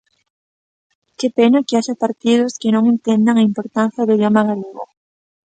¡Que 1.17 1.27
pena 1.37 1.65
que 1.67 1.77
haxa 1.79 2.01
partidos 2.05 2.57
que 2.61 2.69
non 2.75 2.83
entendan 2.93 3.35
a 3.37 3.47
importancia 3.51 4.05
do 4.05 4.15
idioma 4.17 4.41
galego! 4.49 4.83